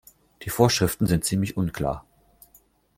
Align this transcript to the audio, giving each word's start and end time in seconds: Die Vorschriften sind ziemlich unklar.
Die 0.41 0.49
Vorschriften 0.49 1.05
sind 1.05 1.25
ziemlich 1.25 1.57
unklar. 1.57 2.03